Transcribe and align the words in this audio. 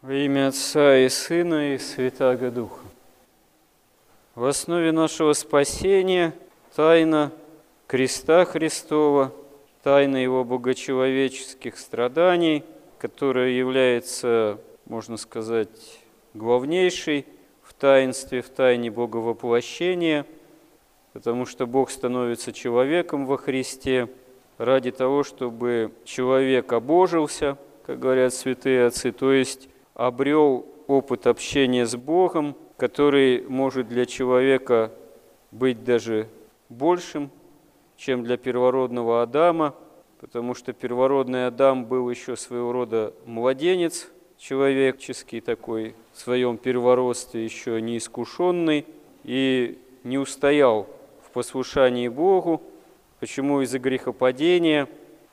Во 0.00 0.14
имя 0.14 0.46
Отца 0.46 0.96
и 0.96 1.08
Сына 1.08 1.74
и 1.74 1.78
Святаго 1.78 2.52
Духа. 2.52 2.84
В 4.36 4.44
основе 4.44 4.92
нашего 4.92 5.32
спасения 5.32 6.32
тайна 6.76 7.32
креста 7.88 8.44
Христова, 8.44 9.34
тайна 9.82 10.18
Его 10.18 10.44
богочеловеческих 10.44 11.76
страданий, 11.76 12.62
которая 13.00 13.48
является, 13.48 14.60
можно 14.86 15.16
сказать, 15.16 15.98
главнейшей 16.32 17.26
в 17.64 17.74
таинстве, 17.74 18.40
в 18.40 18.50
тайне 18.50 18.92
Боговоплощения, 18.92 20.26
потому 21.12 21.44
что 21.44 21.66
Бог 21.66 21.90
становится 21.90 22.52
человеком 22.52 23.26
во 23.26 23.36
Христе 23.36 24.08
ради 24.58 24.92
того, 24.92 25.24
чтобы 25.24 25.90
человек 26.04 26.72
обожился, 26.72 27.58
как 27.84 27.98
говорят 27.98 28.32
святые 28.32 28.86
отцы, 28.86 29.10
то 29.10 29.32
есть 29.32 29.68
обрел 29.98 30.64
опыт 30.86 31.26
общения 31.26 31.84
с 31.84 31.96
Богом, 31.96 32.56
который 32.78 33.42
может 33.48 33.88
для 33.88 34.06
человека 34.06 34.92
быть 35.50 35.84
даже 35.84 36.28
большим, 36.68 37.30
чем 37.96 38.22
для 38.22 38.36
первородного 38.36 39.22
Адама, 39.22 39.74
потому 40.20 40.54
что 40.54 40.72
первородный 40.72 41.48
Адам 41.48 41.84
был 41.84 42.08
еще 42.08 42.36
своего 42.36 42.72
рода 42.72 43.12
младенец 43.26 44.08
человеческий 44.38 45.40
такой, 45.40 45.96
в 46.12 46.20
своем 46.20 46.58
первородстве 46.58 47.44
еще 47.44 47.82
неискушенный 47.82 48.86
и 49.24 49.78
не 50.04 50.16
устоял 50.16 50.86
в 51.26 51.32
послушании 51.32 52.06
Богу, 52.06 52.62
почему 53.18 53.62
из-за 53.62 53.80
грехопадения 53.80 54.88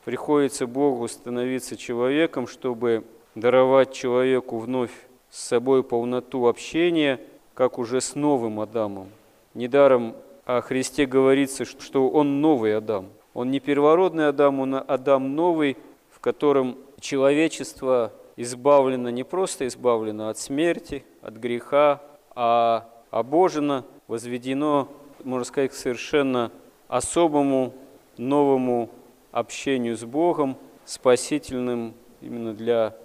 приходится 0.05 0.65
Богу 0.65 1.07
становиться 1.07 1.77
человеком, 1.77 2.47
чтобы 2.47 3.03
даровать 3.35 3.93
человеку 3.93 4.57
вновь 4.57 4.91
с 5.29 5.43
собой 5.43 5.83
полноту 5.83 6.47
общения, 6.47 7.19
как 7.53 7.77
уже 7.77 8.01
с 8.01 8.15
новым 8.15 8.59
Адамом. 8.59 9.09
Недаром 9.53 10.15
о 10.45 10.61
Христе 10.61 11.05
говорится, 11.05 11.65
что 11.65 12.09
Он 12.09 12.41
новый 12.41 12.75
Адам. 12.75 13.07
Он 13.33 13.51
не 13.51 13.59
первородный 13.59 14.29
Адам, 14.29 14.61
он 14.61 14.75
Адам 14.75 15.35
новый, 15.35 15.77
в 16.09 16.21
котором 16.21 16.77
человечество 17.01 18.13
избавлено, 18.37 19.09
не 19.09 19.23
просто 19.23 19.67
избавлено 19.67 20.29
от 20.29 20.37
смерти, 20.37 21.03
от 21.21 21.35
греха, 21.35 22.01
а 22.33 22.89
обожено, 23.11 23.83
возведено, 24.07 24.87
можно 25.23 25.43
сказать, 25.43 25.71
к 25.71 25.75
совершенно 25.75 26.51
особому, 26.87 27.73
новому 28.17 28.89
общению 29.31 29.97
с 29.97 30.05
Богом, 30.05 30.55
спасительным 30.85 31.93
именно 32.21 32.53
для 32.53 32.95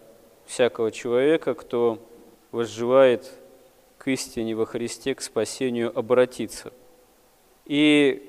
всякого 0.51 0.91
человека, 0.91 1.55
кто 1.55 2.01
возжелает 2.51 3.31
к 3.99 4.09
истине 4.09 4.57
во 4.57 4.67
Христе, 4.67 5.15
к 5.15 5.21
спасению 5.21 5.97
обратиться. 5.97 6.73
И 7.67 8.29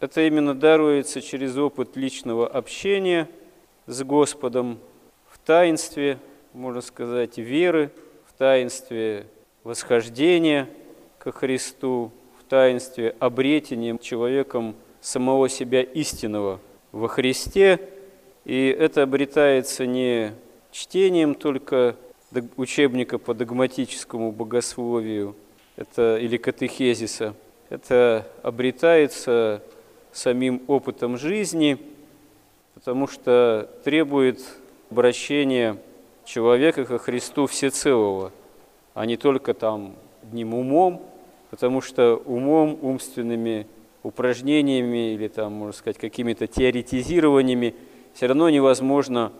это 0.00 0.22
именно 0.26 0.54
даруется 0.54 1.20
через 1.20 1.56
опыт 1.56 1.96
личного 1.96 2.48
общения 2.48 3.28
с 3.86 4.02
Господом 4.02 4.80
в 5.28 5.38
таинстве, 5.38 6.18
можно 6.52 6.80
сказать, 6.80 7.38
веры, 7.38 7.92
в 8.26 8.36
таинстве 8.36 9.26
восхождения 9.62 10.68
ко 11.20 11.30
Христу, 11.30 12.10
в 12.40 12.44
таинстве 12.44 13.14
обретения 13.20 13.96
человеком 13.98 14.74
самого 15.00 15.48
себя 15.48 15.82
истинного 15.82 16.58
во 16.90 17.06
Христе. 17.06 17.78
И 18.44 18.66
это 18.66 19.04
обретается 19.04 19.86
не 19.86 20.32
чтением 20.72 21.34
только 21.34 21.96
учебника 22.56 23.18
по 23.18 23.34
догматическому 23.34 24.32
богословию 24.32 25.34
это, 25.76 26.16
или 26.18 26.36
катехезиса. 26.36 27.34
Это 27.68 28.26
обретается 28.42 29.62
самим 30.12 30.62
опытом 30.66 31.16
жизни, 31.16 31.78
потому 32.74 33.06
что 33.06 33.68
требует 33.84 34.40
обращения 34.90 35.76
человека 36.24 36.84
ко 36.84 36.98
Христу 36.98 37.46
всецелого, 37.46 38.32
а 38.94 39.06
не 39.06 39.16
только 39.16 39.54
там 39.54 39.94
одним 40.22 40.54
умом, 40.54 41.02
потому 41.50 41.80
что 41.80 42.16
умом, 42.24 42.78
умственными 42.82 43.66
упражнениями 44.02 45.14
или 45.14 45.28
там, 45.28 45.52
можно 45.52 45.72
сказать, 45.72 45.98
какими-то 45.98 46.46
теоретизированиями 46.46 47.74
все 48.14 48.26
равно 48.26 48.48
невозможно 48.48 49.32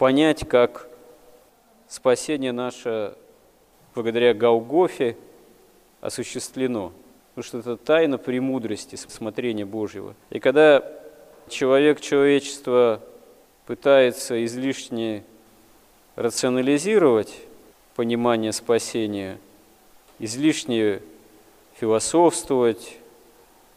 понять, 0.00 0.48
как 0.48 0.88
спасение 1.86 2.52
наше 2.52 3.14
благодаря 3.94 4.32
Галгофе 4.32 5.14
осуществлено. 6.00 6.94
Потому 7.34 7.44
что 7.44 7.58
это 7.58 7.76
тайна 7.76 8.16
премудрости, 8.16 8.96
смотрения 8.96 9.66
Божьего. 9.66 10.14
И 10.30 10.40
когда 10.40 10.82
человек, 11.50 12.00
человечество 12.00 13.02
пытается 13.66 14.42
излишне 14.46 15.22
рационализировать 16.16 17.36
понимание 17.94 18.52
спасения, 18.52 19.36
излишне 20.18 21.02
философствовать, 21.74 22.96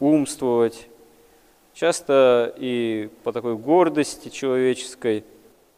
умствовать, 0.00 0.88
часто 1.74 2.54
и 2.56 3.10
по 3.24 3.32
такой 3.34 3.56
гордости 3.58 4.30
человеческой– 4.30 5.22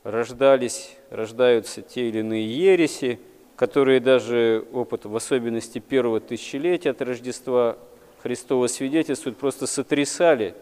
рождались, 0.06 0.96
рождаются 1.10 1.82
те 1.82 2.08
или 2.08 2.20
иные 2.20 2.46
ереси, 2.46 3.18
которые 3.56 3.98
даже 3.98 4.64
опыт, 4.72 5.04
в 5.04 5.16
особенности 5.16 5.80
первого 5.80 6.20
тысячелетия 6.20 6.90
от 6.90 7.02
Рождества 7.02 7.76
Христова 8.22 8.68
свидетельствуют, 8.68 9.36
просто 9.36 9.66
сотрясали 9.66 10.54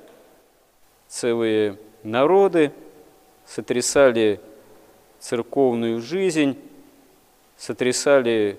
целые 1.09 1.77
народы, 2.03 2.73
сотрясали 3.45 4.41
церковную 5.19 6.01
жизнь, 6.01 6.57
сотрясали 7.59 8.59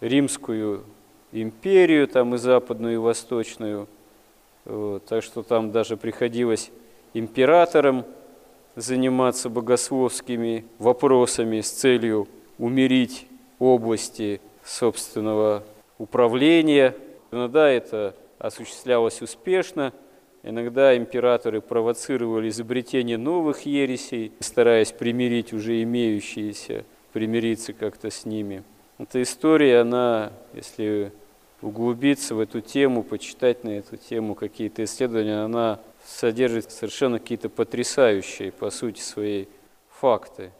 Римскую 0.00 0.84
империю, 1.30 2.08
там 2.08 2.34
и 2.34 2.38
западную, 2.38 2.94
и 2.94 2.98
восточную. 2.98 3.86
Вот, 4.64 5.04
так 5.06 5.22
что 5.22 5.44
там 5.44 5.70
даже 5.70 5.96
приходилось 5.96 6.72
императорам 7.14 8.04
заниматься 8.76 9.48
богословскими 9.48 10.64
вопросами 10.78 11.62
с 11.62 11.70
целью 11.70 12.28
умерить 12.58 13.26
области 13.58 14.40
собственного 14.64 15.64
управления. 15.98 16.94
Иногда 17.32 17.68
это 17.68 18.14
осуществлялось 18.38 19.22
успешно, 19.22 19.92
иногда 20.42 20.96
императоры 20.96 21.62
провоцировали 21.62 22.50
изобретение 22.50 23.16
новых 23.16 23.64
ересей, 23.64 24.32
стараясь 24.40 24.92
примирить 24.92 25.54
уже 25.54 25.82
имеющиеся, 25.82 26.84
примириться 27.12 27.72
как-то 27.72 28.10
с 28.10 28.26
ними. 28.26 28.62
Эта 28.98 29.22
история, 29.22 29.80
она, 29.80 30.32
если 30.52 31.12
углубиться 31.62 32.34
в 32.34 32.40
эту 32.40 32.60
тему, 32.60 33.02
почитать 33.02 33.64
на 33.64 33.70
эту 33.70 33.96
тему 33.96 34.34
какие-то 34.34 34.84
исследования, 34.84 35.42
она 35.44 35.80
содержит 36.06 36.70
совершенно 36.70 37.18
какие-то 37.18 37.48
потрясающие, 37.48 38.52
по 38.52 38.70
сути 38.70 39.00
своей, 39.00 39.48
факты. 39.90 40.52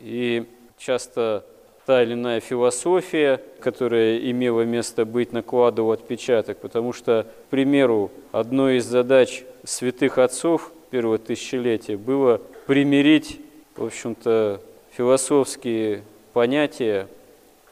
И 0.00 0.46
часто 0.78 1.44
та 1.86 2.02
или 2.02 2.14
иная 2.14 2.40
философия, 2.40 3.40
которая 3.60 4.18
имела 4.18 4.62
место 4.62 5.04
быть, 5.04 5.32
накладывала 5.32 5.94
отпечаток, 5.94 6.58
потому 6.58 6.92
что, 6.92 7.26
к 7.46 7.50
примеру, 7.50 8.10
одной 8.30 8.76
из 8.76 8.84
задач 8.84 9.44
святых 9.64 10.18
отцов 10.18 10.72
первого 10.90 11.18
тысячелетия 11.18 11.96
было 11.96 12.40
примирить, 12.66 13.40
в 13.76 13.84
общем-то, 13.84 14.60
философские 14.92 16.02
понятия, 16.32 17.08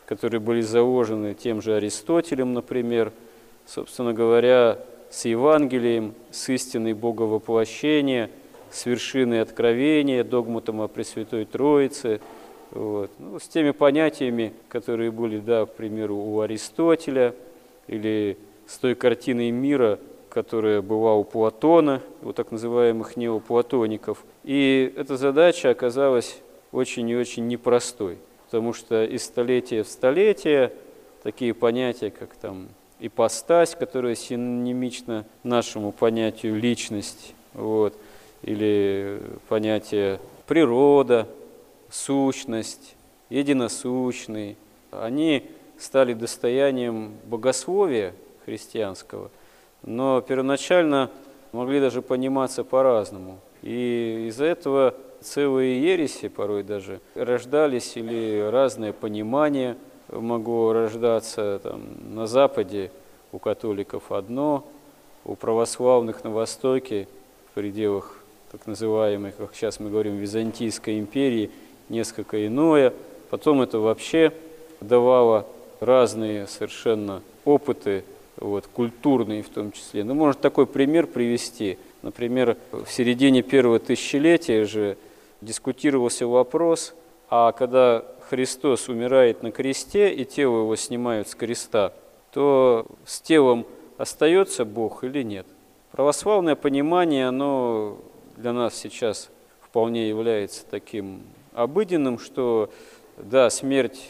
которые 0.07 0.41
были 0.41 0.63
заложены 0.63 1.35
тем 1.35 1.63
же 1.63 1.75
Аристотелем, 1.77 2.53
например, 2.53 3.13
собственно 3.67 4.13
говоря, 4.13 4.79
с 5.11 5.25
Евангелием, 5.25 6.15
с 6.31 6.49
истиной 6.49 6.95
Боговоплощения, 6.95 8.31
с 8.71 8.87
вершиной 8.87 9.43
откровения, 9.43 10.23
догматом 10.23 10.81
о 10.81 10.89
Пресвятой 10.89 11.45
Троице, 11.45 12.21
вот. 12.71 13.11
ну, 13.19 13.39
с 13.39 13.49
теми 13.49 13.73
понятиями, 13.73 14.53
которые 14.69 15.11
были, 15.11 15.39
да, 15.39 15.67
к 15.67 15.75
примеру, 15.75 16.17
у 16.17 16.41
Аристотеля, 16.41 17.35
или 17.89 18.39
с 18.67 18.79
той 18.79 18.95
картиной 18.95 19.51
мира, 19.51 19.99
которая 20.29 20.81
была 20.81 21.15
у 21.17 21.25
Платона, 21.25 22.01
у 22.23 22.33
так 22.33 22.53
называемых 22.53 23.17
неоплатоников. 23.17 24.25
И 24.45 24.93
эта 24.97 25.17
задача 25.17 25.71
оказалась 25.71 26.39
очень 26.71 27.09
и 27.09 27.17
очень 27.17 27.49
непростой, 27.49 28.19
потому 28.45 28.73
что 28.73 29.05
из 29.05 29.25
столетия 29.25 29.83
в 29.83 29.89
столетие 29.89 30.73
такие 31.25 31.53
понятия, 31.53 32.11
как 32.11 32.37
там 32.37 32.69
ипостась, 33.01 33.75
которая 33.75 34.15
синонимична 34.15 35.25
нашему 35.43 35.93
понятию 35.93 36.59
личность, 36.59 37.35
вот, 37.55 37.97
или 38.43 39.21
понятие 39.49 40.21
природа, 40.47 41.27
сущность, 41.91 42.95
единосущный, 43.29 44.57
они 44.91 45.45
стали 45.79 46.15
достоянием 46.15 47.15
богословия 47.25 48.15
христианского, 48.45 49.31
но 49.83 50.21
первоначально 50.21 51.11
могли 51.53 51.81
даже 51.81 52.03
пониматься 52.03 52.65
по-разному. 52.65 53.41
И 53.63 54.27
из-за 54.29 54.45
этого 54.47 54.95
целые 55.21 55.83
ереси 55.83 56.29
порой 56.29 56.63
даже 56.63 57.01
рождались 57.15 57.97
или 57.97 58.49
разное 58.51 58.93
понимание 58.93 59.77
могло 60.13 60.73
рождаться 60.73 61.61
там, 61.63 61.83
на 62.15 62.27
Западе 62.27 62.91
у 63.33 63.39
католиков 63.39 64.11
одно, 64.13 64.65
у 65.25 65.35
православных 65.35 66.25
на 66.25 66.31
Востоке 66.31 67.07
в 67.51 67.55
пределах 67.55 68.17
так 68.51 68.67
называемой, 68.67 69.33
как 69.37 69.55
сейчас 69.55 69.79
мы 69.79 69.91
говорим, 69.91 70.17
Византийской 70.17 70.99
империи, 70.99 71.51
несколько 71.89 72.47
иное. 72.47 72.93
Потом 73.31 73.63
это 73.63 73.79
вообще 73.79 74.33
давало 74.81 75.47
разные 75.79 76.47
совершенно 76.47 77.23
опыты, 77.45 78.05
вот, 78.37 78.67
культурные 78.67 79.43
в 79.43 79.49
том 79.49 79.71
числе. 79.73 80.03
Ну, 80.03 80.15
можно 80.15 80.41
такой 80.41 80.67
пример 80.67 81.07
привести. 81.07 81.79
Например, 82.03 82.57
в 82.73 82.91
середине 82.91 83.43
первого 83.43 83.79
тысячелетия 83.79 84.65
же 84.65 84.97
дискутировался 85.41 86.27
вопрос, 86.27 86.95
а 87.29 87.53
когда 87.53 88.05
Христос 88.31 88.89
умирает 88.89 89.43
на 89.43 89.51
кресте 89.51 90.15
и 90.15 90.25
тело 90.25 90.61
его 90.61 90.77
снимают 90.77 91.27
с 91.27 91.35
креста, 91.35 91.93
то 92.31 92.87
с 93.05 93.21
телом 93.21 93.67
остается 93.99 94.65
Бог 94.65 95.03
или 95.03 95.25
нет? 95.25 95.49
Православное 95.91 96.55
понимание, 96.55 97.27
оно 97.27 97.99
для 98.37 98.53
нас 98.53 98.77
сейчас 98.77 99.31
вполне 99.61 100.09
является 100.09 100.65
таким 100.65 101.23
обыденным, 101.55 102.21
что 102.21 102.71
да, 103.17 103.51
смерть 103.51 104.01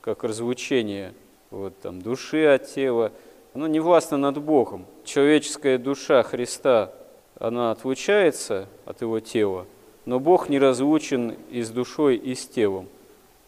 как 0.00 0.22
разлучение 0.22 1.12
вот, 1.50 1.76
там, 1.80 2.00
души 2.00 2.44
от 2.44 2.72
тела, 2.72 3.10
оно 3.54 3.66
не 3.66 3.80
властно 3.80 4.16
над 4.16 4.40
Богом. 4.40 4.86
Человеческая 5.04 5.78
душа 5.78 6.22
Христа, 6.22 6.92
она 7.40 7.72
отлучается 7.72 8.68
от 8.86 9.00
его 9.00 9.18
тела, 9.18 9.66
но 10.04 10.20
Бог 10.20 10.48
не 10.48 10.60
разлучен 10.60 11.34
и 11.50 11.62
с 11.62 11.70
душой, 11.70 12.14
и 12.14 12.36
с 12.36 12.46
телом. 12.46 12.86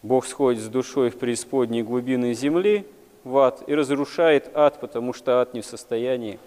Бог 0.03 0.25
сходит 0.25 0.61
с 0.61 0.67
душой 0.67 1.09
в 1.09 1.17
преисподние 1.17 1.83
глубины 1.83 2.33
земли, 2.33 2.85
в 3.23 3.37
ад, 3.37 3.63
и 3.67 3.75
разрушает 3.75 4.49
ад, 4.53 4.79
потому 4.79 5.13
что 5.13 5.41
ад 5.41 5.53
не 5.53 5.61
в 5.61 5.65
состоянии 5.65 6.39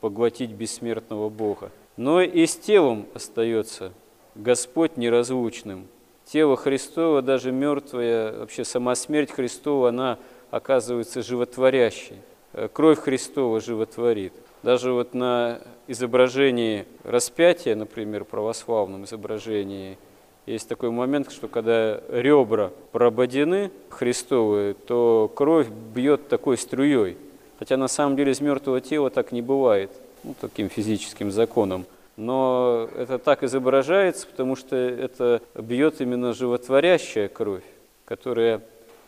поглотить 0.00 0.50
бессмертного 0.50 1.28
Бога. 1.28 1.70
Но 1.96 2.20
и 2.20 2.46
с 2.46 2.56
телом 2.56 3.06
остается 3.14 3.92
Господь 4.34 4.96
неразлучным. 4.96 5.86
Тело 6.24 6.56
Христово, 6.56 7.22
даже 7.22 7.52
мертвое, 7.52 8.32
вообще 8.38 8.64
сама 8.64 8.94
смерть 8.94 9.30
Христова, 9.30 9.90
она 9.90 10.18
оказывается 10.50 11.22
животворящей. 11.22 12.16
Э, 12.52 12.68
кровь 12.72 12.98
Христова 12.98 13.60
животворит. 13.60 14.32
Даже 14.62 14.92
вот 14.92 15.12
на 15.12 15.60
изображении 15.86 16.86
распятия, 17.02 17.76
например, 17.76 18.24
православном 18.24 19.04
изображении, 19.04 19.98
есть 20.46 20.68
такой 20.68 20.90
момент, 20.90 21.32
что 21.32 21.48
когда 21.48 22.00
ребра 22.08 22.70
прободены 22.92 23.70
Христовые, 23.88 24.74
то 24.74 25.30
кровь 25.34 25.68
бьет 25.68 26.28
такой 26.28 26.58
струей. 26.58 27.16
Хотя 27.58 27.76
на 27.76 27.88
самом 27.88 28.16
деле 28.16 28.32
из 28.32 28.40
мертвого 28.40 28.80
тела 28.80 29.10
так 29.10 29.32
не 29.32 29.40
бывает, 29.40 29.90
ну, 30.22 30.34
таким 30.40 30.68
физическим 30.68 31.30
законом. 31.30 31.86
Но 32.16 32.88
это 32.96 33.18
так 33.18 33.42
изображается, 33.42 34.26
потому 34.26 34.54
что 34.54 34.76
это 34.76 35.40
бьет 35.54 36.00
именно 36.00 36.32
животворящая 36.32 37.28
кровь, 37.28 37.64
которая 38.04 38.60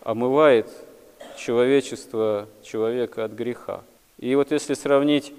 омывает 0.03 0.69
человечество, 1.37 2.49
человека 2.63 3.25
от 3.25 3.33
греха. 3.33 3.83
И 4.19 4.35
вот 4.35 4.51
если 4.51 4.75
сравнить, 4.75 5.33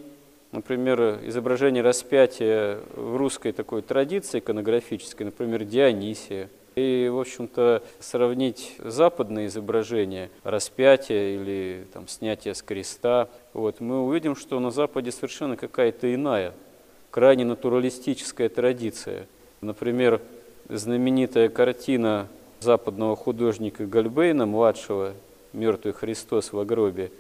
например, 0.52 1.20
изображение 1.26 1.84
распятия 1.84 2.80
в 2.96 3.16
русской 3.18 3.52
такой 3.52 3.82
традиции 3.82 4.40
иконографической, 4.40 5.26
например, 5.26 5.64
Дионисия, 5.64 6.50
и, 6.76 7.10
в 7.12 7.20
общем-то, 7.20 7.82
сравнить 8.00 8.76
западные 8.78 9.48
изображения 9.48 10.30
распятия 10.44 11.36
или 11.36 11.88
там, 11.92 12.08
снятия 12.08 12.54
с 12.54 12.62
креста, 12.62 13.30
вот, 13.54 13.80
мы 13.80 14.04
увидим, 14.04 14.36
что 14.36 14.60
на 14.60 14.70
Западе 14.70 15.12
совершенно 15.12 15.58
какая-то 15.58 16.14
иная, 16.14 16.54
крайне 17.10 17.46
натуралистическая 17.46 18.48
традиция. 18.48 19.26
Например, 19.62 20.22
знаменитая 20.70 21.50
картина 21.50 22.28
западного 22.60 23.16
художника 23.16 23.88
Гальбейна, 23.88 24.46
младшего 24.46 25.14
«Мертвый 25.54 25.94
Христос 25.94 26.54
в 26.54 26.64
гробе», 26.64 27.12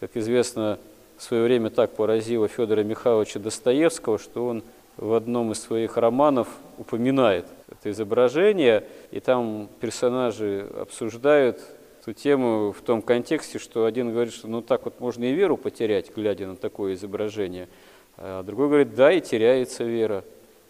как 0.00 0.16
известно, 0.16 0.78
в 1.22 1.24
свое 1.24 1.44
время 1.44 1.70
так 1.70 1.92
поразило 1.92 2.48
Федора 2.48 2.82
Михайловича 2.82 3.38
Достоевского, 3.38 4.18
что 4.18 4.44
он 4.44 4.64
в 4.96 5.14
одном 5.14 5.52
из 5.52 5.62
своих 5.62 5.96
романов 5.96 6.48
упоминает 6.78 7.46
это 7.70 7.92
изображение, 7.92 8.84
и 9.12 9.20
там 9.20 9.68
персонажи 9.78 10.68
обсуждают 10.80 11.60
эту 12.00 12.12
тему 12.12 12.74
в 12.76 12.82
том 12.82 13.02
контексте, 13.02 13.60
что 13.60 13.84
один 13.84 14.10
говорит, 14.10 14.34
что 14.34 14.48
ну 14.48 14.62
так 14.62 14.84
вот 14.84 14.98
можно 14.98 15.22
и 15.22 15.32
веру 15.32 15.56
потерять, 15.56 16.10
глядя 16.12 16.48
на 16.48 16.56
такое 16.56 16.94
изображение, 16.94 17.68
а 18.16 18.42
другой 18.42 18.66
говорит, 18.66 18.96
да, 18.96 19.12
и 19.12 19.20
теряется 19.20 19.84
вера, 19.84 20.24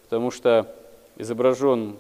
потому 0.04 0.30
что 0.30 0.66
изображен, 1.16 1.96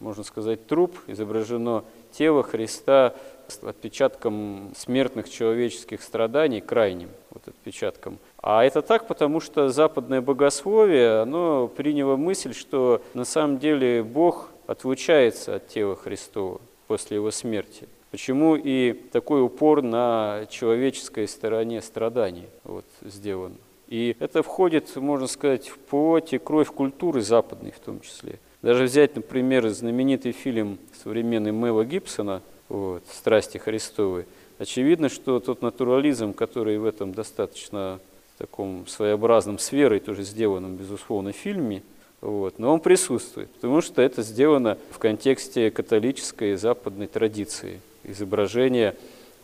можно 0.00 0.24
сказать, 0.24 0.66
труп, 0.66 0.98
изображено 1.06 1.84
тело 2.10 2.42
Христа 2.42 3.14
отпечатком 3.62 4.72
смертных 4.76 5.28
человеческих 5.28 6.02
страданий, 6.02 6.60
крайним 6.60 7.08
вот 7.30 7.48
отпечатком. 7.48 8.18
А 8.38 8.64
это 8.64 8.82
так, 8.82 9.06
потому 9.06 9.40
что 9.40 9.68
западное 9.68 10.20
богословие, 10.20 11.20
оно 11.20 11.68
приняло 11.68 12.16
мысль, 12.16 12.54
что 12.54 13.02
на 13.14 13.24
самом 13.24 13.58
деле 13.58 14.02
Бог 14.02 14.50
отлучается 14.66 15.56
от 15.56 15.68
тела 15.68 15.96
Христова 15.96 16.60
после 16.86 17.16
его 17.16 17.30
смерти. 17.30 17.88
Почему 18.10 18.56
и 18.56 18.92
такой 18.92 19.42
упор 19.42 19.80
на 19.80 20.46
человеческой 20.50 21.26
стороне 21.26 21.80
страданий 21.80 22.48
вот, 22.64 22.84
сделан. 23.00 23.56
И 23.88 24.16
это 24.20 24.42
входит, 24.42 24.94
можно 24.96 25.26
сказать, 25.26 25.68
в 25.68 25.78
плоть 25.78 26.32
и 26.32 26.38
кровь 26.38 26.68
культуры 26.68 27.22
западной 27.22 27.70
в 27.70 27.78
том 27.78 28.00
числе. 28.00 28.38
Даже 28.62 28.84
взять, 28.84 29.16
например, 29.16 29.68
знаменитый 29.68 30.32
фильм 30.32 30.78
современный 31.02 31.52
Мэла 31.52 31.84
Гибсона 31.84 32.42
вот, 32.72 33.02
«Страсти 33.12 33.58
Христовы», 33.58 34.24
очевидно, 34.58 35.10
что 35.10 35.40
тот 35.40 35.60
натурализм, 35.60 36.32
который 36.32 36.78
в 36.78 36.86
этом 36.86 37.12
достаточно 37.12 38.00
таком 38.38 38.86
своеобразном 38.86 39.58
сферой, 39.58 40.00
тоже 40.00 40.22
сделанном, 40.22 40.76
безусловно, 40.76 41.32
фильме, 41.32 41.82
вот, 42.22 42.58
но 42.58 42.72
он 42.72 42.80
присутствует, 42.80 43.50
потому 43.50 43.82
что 43.82 44.00
это 44.00 44.22
сделано 44.22 44.78
в 44.90 44.98
контексте 44.98 45.70
католической 45.70 46.56
западной 46.56 47.08
традиции, 47.08 47.80
изображения 48.04 48.96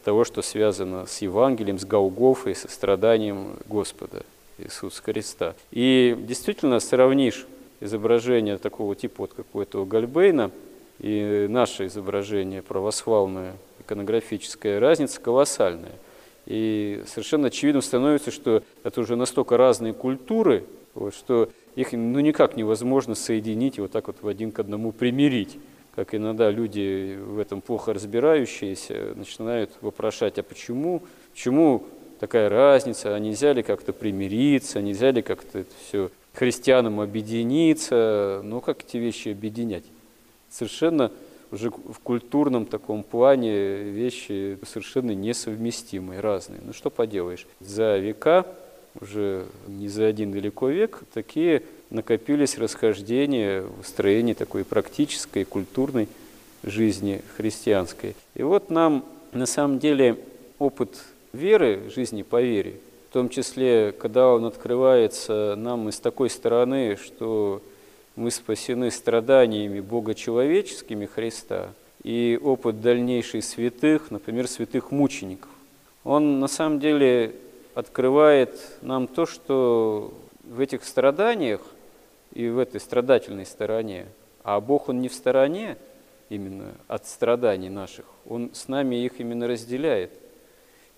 того, 0.05 0.25
что 0.25 0.41
связано 0.41 1.05
с 1.07 1.21
Евангелием, 1.21 1.79
с 1.79 1.85
Голгофой, 1.85 2.55
со 2.55 2.71
страданием 2.71 3.57
Господа 3.69 4.25
Иисуса 4.57 5.03
Христа. 5.03 5.55
И 5.71 6.17
действительно 6.19 6.81
сравнишь 6.81 7.47
изображение 7.81 8.57
такого 8.57 8.97
типа, 8.97 9.29
вот 9.37 9.47
у 9.53 9.61
этого 9.61 9.85
Гальбейна, 9.85 10.51
и 10.99 11.47
наше 11.49 11.87
изображение 11.87 12.63
православное, 12.63 13.55
иконографическое, 13.81 14.81
разница 14.81 15.21
колоссальная. 15.21 15.95
И 16.47 17.03
совершенно 17.07 17.49
очевидным 17.49 17.83
становится, 17.83 18.31
что 18.31 18.63
это 18.83 19.01
уже 19.01 19.17
настолько 19.17 19.57
разные 19.57 19.93
культуры, 19.93 20.65
вот, 20.95 21.15
что 21.15 21.51
их 21.77 21.93
ну, 21.93 22.21
никак 22.21 22.57
невозможно 22.57 23.15
соединить 23.15 23.79
и 23.79 23.81
вот 23.81 23.93
так 23.93 24.07
вот 24.07 24.17
в 24.23 24.29
один 24.29 24.51
к 24.51 24.59
одному 24.59 24.93
примирить. 24.93 25.59
Как 25.95 26.15
иногда 26.15 26.51
люди 26.51 27.19
в 27.21 27.39
этом 27.39 27.61
плохо 27.61 27.93
разбирающиеся 27.93 29.15
начинают 29.15 29.73
вопрошать, 29.81 30.39
а 30.39 30.43
почему, 30.43 31.03
почему 31.33 31.85
такая 32.19 32.49
разница, 32.49 33.15
а 33.15 33.19
нельзя 33.19 33.53
ли 33.53 33.63
как-то 33.63 33.93
примириться, 33.93 34.81
нельзя 34.81 35.11
ли 35.11 35.23
как-то 35.23 35.61
это 35.61 35.73
все 35.87 36.11
христианам 36.33 37.01
объединиться, 37.01 38.41
ну 38.45 38.61
как 38.61 38.83
эти 38.83 38.97
вещи 38.97 39.31
объединять? 39.31 39.85
Совершенно 40.59 41.13
уже 41.51 41.71
в 41.71 41.99
культурном 42.03 42.67
таком 42.67 43.03
плане 43.03 43.83
вещи 43.83 44.59
совершенно 44.67 45.13
несовместимые, 45.13 46.21
разные. 46.21 46.61
Ну 46.65 46.73
что 46.73 46.91
поделаешь, 46.91 47.47
за 47.61 47.97
века, 47.97 48.45
уже 49.01 49.47
не 49.67 49.89
за 49.89 50.07
один 50.07 50.33
далеко 50.33 50.69
век, 50.69 51.03
такие 51.15 51.63
накопились 51.91 52.59
расхождения 52.59 53.63
в 53.63 53.87
строении 53.87 54.35
такой 54.35 54.65
практической, 54.65 55.45
культурной 55.45 56.09
жизни 56.65 57.23
христианской. 57.37 58.15
И 58.35 58.43
вот 58.43 58.71
нам 58.71 59.05
на 59.33 59.47
самом 59.47 59.79
деле 59.79 60.19
опыт 60.59 60.99
веры, 61.33 61.91
жизни 61.95 62.23
по 62.23 62.43
вере, 62.43 62.75
в 63.09 63.13
том 63.13 63.29
числе, 63.31 63.93
когда 63.93 64.29
он 64.29 64.45
открывается 64.45 65.55
нам 65.57 65.89
из 65.89 65.99
такой 65.99 66.29
стороны, 66.29 66.99
что 67.03 67.63
мы 68.19 68.33
спасены 68.33 68.91
страданиями 68.91 69.79
Бога 69.79 70.13
человеческими 70.13 71.07
Христа, 71.07 71.73
и 72.03 72.39
опыт 72.43 72.81
дальнейших 72.81 73.45
святых, 73.45 74.11
например, 74.11 74.49
святых 74.49 74.91
мучеников. 74.91 75.51
Он 76.03 76.41
на 76.41 76.49
самом 76.49 76.81
деле 76.81 77.35
открывает 77.75 78.59
нам 78.83 79.07
то, 79.07 79.25
что 79.25 80.13
в 80.43 80.59
этих 80.59 80.85
страданиях 80.85 81.61
и 82.35 82.49
в 82.49 82.59
этой 82.59 82.81
страдательной 82.81 83.47
стороне, 83.47 84.07
а 84.43 84.61
Бог, 84.61 84.89
Он 84.89 85.01
не 85.01 85.09
в 85.09 85.15
стороне 85.15 85.77
именно 86.29 86.75
от 86.89 87.07
страданий 87.07 87.71
наших, 87.71 88.05
Он 88.29 88.51
с 88.53 88.67
нами 88.67 88.97
их 88.97 89.21
именно 89.21 89.47
разделяет. 89.47 90.11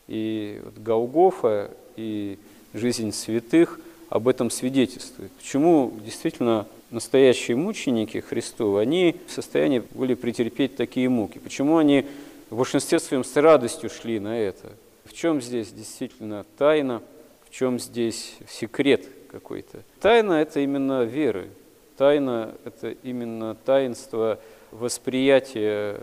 И 0.08 0.60
вот 0.64 0.78
Голгофа 0.78 1.70
и 1.96 2.38
жизнь 2.72 3.12
святых 3.12 3.78
об 4.10 4.26
этом 4.26 4.50
свидетельствует. 4.50 5.30
Почему 5.32 5.92
действительно 6.04 6.66
настоящие 6.90 7.56
мученики 7.56 8.18
Христовы, 8.18 8.80
они 8.80 9.16
в 9.28 9.32
состоянии 9.32 9.82
были 9.94 10.14
претерпеть 10.14 10.76
такие 10.76 11.08
муки? 11.08 11.38
Почему 11.38 11.78
они 11.78 12.04
в 12.50 12.56
большинстве 12.56 12.98
своем 12.98 13.22
с 13.22 13.34
радостью 13.36 13.88
шли 13.88 14.18
на 14.18 14.36
это? 14.36 14.72
В 15.04 15.12
чем 15.12 15.40
здесь 15.40 15.70
действительно 15.70 16.44
тайна, 16.58 17.02
в 17.48 17.54
чем 17.54 17.78
здесь 17.78 18.34
секрет 18.48 19.06
какой-то? 19.30 19.82
Тайна– 20.00 20.32
это 20.42 20.58
именно 20.58 21.04
веры. 21.04 21.48
Тайна– 21.96 22.54
это 22.64 22.90
именно 23.04 23.54
таинство 23.64 24.40
восприятия 24.72 26.00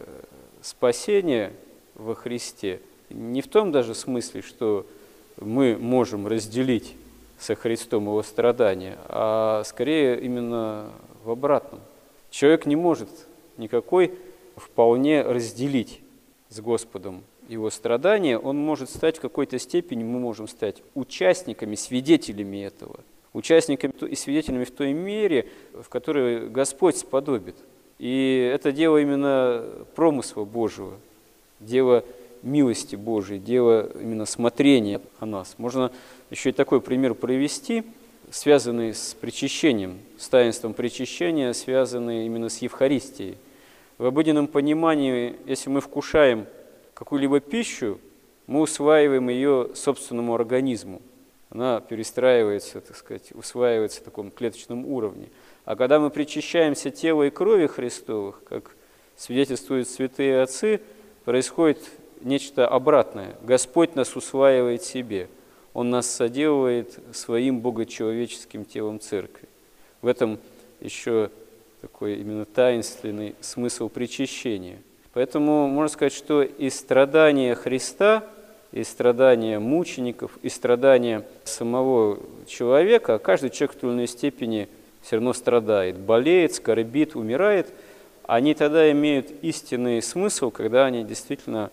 спасения 0.62 1.52
во 1.94 2.16
Христе. 2.16 2.80
Не 3.10 3.42
в 3.42 3.48
том 3.48 3.74
даже 3.74 3.94
смысле, 3.94 4.42
что 4.42 4.86
мы 5.40 5.76
можем 5.78 6.26
разделить 6.26 6.96
со 7.38 7.56
Христом 7.56 8.06
его 8.06 8.24
страдания, 8.24 8.98
а 9.08 9.64
скорее 9.66 10.20
именно 10.20 10.92
в 11.24 11.32
обратном. 11.32 11.80
Человек 12.30 12.66
не 12.66 12.76
может 12.76 13.10
никакой 13.58 14.14
вполне 14.56 15.22
разделить 15.22 16.02
с 16.50 16.60
Господом 16.60 17.24
его 17.48 17.70
страдания, 17.70 18.38
он 18.38 18.58
может 18.58 18.90
стать 18.90 19.18
в 19.18 19.22
какой-то 19.22 19.58
степени, 19.60 20.04
мы 20.04 20.20
можем 20.20 20.48
стать 20.48 20.84
участниками, 20.96 21.76
свидетелями 21.76 22.66
этого, 22.66 23.00
участниками 23.34 23.94
и 24.10 24.16
свидетелями 24.16 24.66
в 24.66 24.72
той 24.72 24.94
мере, 24.94 25.48
в 25.74 25.88
которой 25.90 26.50
Господь 26.50 26.98
сподобит. 26.98 27.56
И 28.00 28.52
это 28.54 28.72
дело 28.72 28.98
именно 28.98 29.66
промысла 29.96 30.44
Божьего, 30.44 30.94
дело 31.60 32.04
милости 32.44 32.96
Божией, 32.96 33.40
дело 33.40 33.90
именно 34.00 34.26
смотрения 34.26 35.02
о 35.20 35.26
нас. 35.26 35.56
Можно 35.58 35.92
еще 36.30 36.50
и 36.50 36.54
такой 36.54 36.82
пример 36.82 37.14
провести, 37.14 37.84
связанный 38.32 38.94
с 38.94 39.16
причащением, 39.20 40.00
с 40.18 40.28
таинством 40.30 40.74
причащения, 40.74 41.54
связанный 41.54 42.26
именно 42.26 42.50
с 42.50 42.58
Евхаристией. 42.60 43.38
В 43.98 44.06
обыденном 44.06 44.48
понимании, 44.48 45.36
если 45.46 45.70
мы 45.70 45.82
вкушаем 45.82 46.46
какую-либо 46.94 47.40
пищу, 47.40 48.00
мы 48.46 48.62
усваиваем 48.62 49.30
ее 49.30 49.70
собственному 49.76 50.34
организму. 50.34 51.02
Она 51.50 51.80
перестраивается, 51.80 52.82
так 52.82 52.96
сказать, 52.96 53.32
усваивается 53.34 54.02
в 54.02 54.04
таком 54.04 54.32
клеточном 54.32 54.86
уровне. 54.86 55.30
А 55.66 55.76
когда 55.76 56.00
мы 56.00 56.10
причащаемся 56.10 56.92
тела 56.92 57.24
и 57.24 57.30
крови 57.30 57.68
Христовых, 57.68 58.44
как 58.44 58.76
свидетельствуют 59.16 59.88
святые 59.88 60.42
отцы, 60.42 60.82
происходит 61.26 61.80
нечто 62.22 62.68
обратное. 62.68 63.36
Господь 63.44 63.96
нас 63.96 64.16
усваивает 64.16 64.84
себе. 64.84 65.30
Он 65.74 65.90
нас 65.90 66.08
соделывает 66.08 67.00
своим 67.14 67.60
богочеловеческим 67.60 68.66
телом 68.66 69.00
церкви. 69.00 69.48
В 70.02 70.08
этом 70.08 70.40
еще 70.80 71.30
такой 71.82 72.16
именно 72.16 72.46
таинственный 72.46 73.36
смысл 73.42 73.90
причащения. 73.90 74.80
Поэтому 75.14 75.68
можно 75.68 75.94
сказать, 75.94 76.14
что 76.14 76.44
и 76.44 76.70
страдания 76.70 77.56
Христа, 77.56 78.24
и 78.72 78.84
страдания 78.84 79.60
мучеников, 79.60 80.38
и 80.42 80.50
страдания 80.50 81.26
самого 81.44 82.20
человека, 82.48 83.18
каждый 83.18 83.50
человек 83.50 83.76
в 83.76 83.80
той 83.80 83.90
или 83.90 83.96
иной 83.96 84.08
степени 84.08 84.68
все 85.02 85.16
равно 85.16 85.34
страдает, 85.34 85.98
болеет, 85.98 86.54
скорбит, 86.54 87.16
умирает, 87.16 87.74
они 88.28 88.54
тогда 88.54 88.92
имеют 88.92 89.32
истинный 89.42 90.02
смысл, 90.02 90.52
когда 90.52 90.86
они 90.86 91.04
действительно 91.04 91.72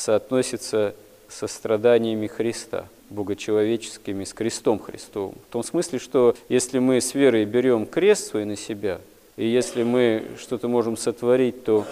соотносится 0.00 0.94
со 1.28 1.46
страданиями 1.46 2.26
Христа, 2.26 2.86
богочеловеческими, 3.10 4.24
с 4.24 4.32
крестом 4.32 4.78
Христовым. 4.78 5.34
В 5.48 5.52
том 5.52 5.62
смысле, 5.62 5.98
что 5.98 6.34
если 6.48 6.78
мы 6.78 7.00
с 7.00 7.14
верой 7.14 7.44
берем 7.44 7.86
крест 7.86 8.28
свой 8.28 8.46
на 8.46 8.56
себя, 8.56 9.00
и 9.36 9.46
если 9.46 9.82
мы 9.82 10.24
что-то 10.38 10.68
можем 10.68 10.96
сотворить, 10.96 11.64
то 11.64 11.86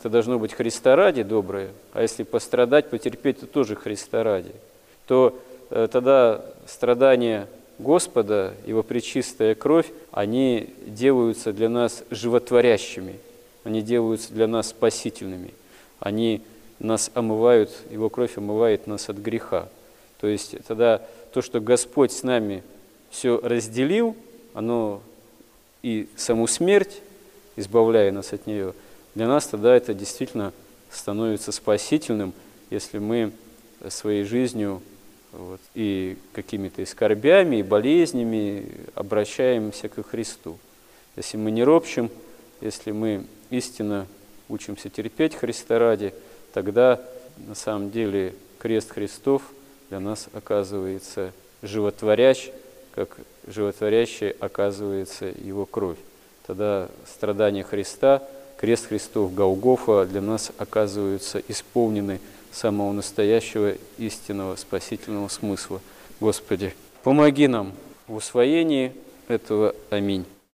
это 0.00 0.08
должно 0.08 0.38
быть 0.38 0.54
Христа 0.54 0.96
ради 0.96 1.22
доброе, 1.22 1.70
а 1.92 2.00
если 2.02 2.22
пострадать, 2.22 2.88
потерпеть, 2.88 3.40
то 3.40 3.46
тоже 3.46 3.76
Христа 3.76 4.24
ради, 4.24 4.52
то 5.06 5.38
э, 5.68 5.86
тогда 5.92 6.42
страдания 6.66 7.46
Господа, 7.78 8.54
Его 8.66 8.82
пречистая 8.82 9.54
кровь, 9.54 9.86
они 10.10 10.70
делаются 10.86 11.52
для 11.52 11.68
нас 11.68 12.04
животворящими, 12.10 13.16
они 13.64 13.82
делаются 13.82 14.32
для 14.32 14.46
нас 14.46 14.68
спасительными, 14.68 15.52
они 15.98 16.42
нас 16.80 17.10
омывают, 17.14 17.70
Его 17.90 18.08
кровь 18.08 18.36
омывает 18.36 18.86
нас 18.86 19.08
от 19.08 19.18
греха. 19.18 19.68
То 20.20 20.26
есть 20.26 20.56
тогда 20.66 21.00
то, 21.32 21.42
что 21.42 21.60
Господь 21.60 22.10
с 22.10 22.22
нами 22.22 22.62
все 23.10 23.38
разделил, 23.42 24.16
оно 24.54 25.02
и 25.82 26.08
саму 26.16 26.46
смерть, 26.46 27.00
избавляя 27.56 28.10
нас 28.10 28.32
от 28.32 28.46
нее, 28.46 28.74
для 29.14 29.28
нас 29.28 29.46
тогда 29.46 29.76
это 29.76 29.94
действительно 29.94 30.52
становится 30.90 31.52
спасительным, 31.52 32.32
если 32.70 32.98
мы 32.98 33.32
своей 33.88 34.24
жизнью 34.24 34.82
вот, 35.32 35.60
и 35.74 36.16
какими-то 36.32 36.82
и 36.82 36.86
скорбями, 36.86 37.56
и 37.56 37.62
болезнями 37.62 38.66
обращаемся 38.94 39.88
к 39.88 40.02
Христу. 40.06 40.58
Если 41.16 41.36
мы 41.36 41.50
не 41.50 41.62
ропщим, 41.62 42.10
если 42.60 42.92
мы 42.92 43.24
истинно 43.50 44.06
учимся 44.48 44.88
терпеть 44.88 45.34
Христа 45.34 45.78
ради– 45.78 46.14
тогда 46.52 47.00
на 47.46 47.54
самом 47.54 47.90
деле 47.90 48.34
крест 48.58 48.90
Христов 48.90 49.42
для 49.88 50.00
нас 50.00 50.28
оказывается 50.32 51.32
животворящ, 51.62 52.50
как 52.94 53.16
животворящей 53.46 54.30
оказывается 54.30 55.26
его 55.26 55.66
кровь. 55.66 55.98
Тогда 56.46 56.88
страдания 57.06 57.62
Христа, 57.62 58.22
крест 58.56 58.86
Христов, 58.86 59.34
Голгофа 59.34 60.06
для 60.06 60.20
нас 60.20 60.50
оказываются 60.58 61.42
исполнены 61.48 62.20
самого 62.52 62.92
настоящего 62.92 63.74
истинного 63.98 64.56
спасительного 64.56 65.28
смысла. 65.28 65.80
Господи, 66.18 66.74
помоги 67.02 67.46
нам 67.46 67.72
в 68.06 68.16
усвоении 68.16 68.92
этого. 69.28 69.74
Аминь. 69.90 70.24